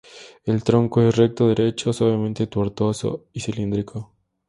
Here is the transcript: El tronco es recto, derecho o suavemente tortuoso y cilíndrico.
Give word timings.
El 0.45 0.63
tronco 0.63 0.99
es 1.03 1.15
recto, 1.15 1.47
derecho 1.47 1.91
o 1.91 1.93
suavemente 1.93 2.47
tortuoso 2.47 3.25
y 3.33 3.39
cilíndrico. 3.41 4.13